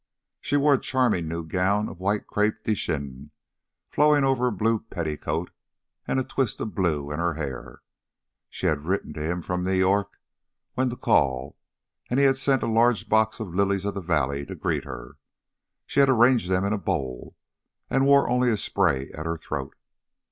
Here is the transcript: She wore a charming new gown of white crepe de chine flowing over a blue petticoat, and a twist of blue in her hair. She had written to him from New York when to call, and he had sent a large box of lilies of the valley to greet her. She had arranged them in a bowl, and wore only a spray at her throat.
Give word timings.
She 0.39 0.57
wore 0.57 0.73
a 0.73 0.79
charming 0.81 1.27
new 1.27 1.45
gown 1.45 1.87
of 1.87 1.99
white 1.99 2.25
crepe 2.25 2.63
de 2.63 2.73
chine 2.73 3.29
flowing 3.91 4.23
over 4.23 4.47
a 4.47 4.51
blue 4.51 4.79
petticoat, 4.79 5.51
and 6.07 6.19
a 6.19 6.23
twist 6.23 6.59
of 6.59 6.73
blue 6.73 7.11
in 7.11 7.19
her 7.19 7.35
hair. 7.35 7.83
She 8.49 8.65
had 8.65 8.85
written 8.87 9.13
to 9.13 9.21
him 9.21 9.43
from 9.43 9.63
New 9.63 9.73
York 9.73 10.19
when 10.73 10.89
to 10.89 10.95
call, 10.97 11.55
and 12.09 12.19
he 12.19 12.25
had 12.25 12.37
sent 12.37 12.63
a 12.63 12.67
large 12.67 13.09
box 13.09 13.39
of 13.39 13.53
lilies 13.53 13.85
of 13.85 13.93
the 13.93 14.01
valley 14.01 14.43
to 14.47 14.55
greet 14.55 14.85
her. 14.85 15.17
She 15.85 15.99
had 15.99 16.09
arranged 16.09 16.49
them 16.49 16.63
in 16.65 16.73
a 16.73 16.79
bowl, 16.79 17.35
and 17.87 18.03
wore 18.07 18.27
only 18.27 18.49
a 18.49 18.57
spray 18.57 19.11
at 19.11 19.27
her 19.27 19.37
throat. 19.37 19.75